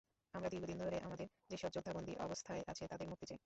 [0.33, 3.39] আমরা দীর্ঘদিন ধরে আমাদের যেসব যোদ্ধা বন্দী অবস্থায় আছে তাদের মুক্তি চাই।